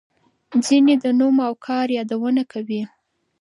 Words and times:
ځینې 0.65 0.93
د 1.03 1.05
نوم 1.19 1.37
او 1.47 1.53
کار 1.65 1.87
یادونه 1.97 2.43
کوي. 2.51 2.81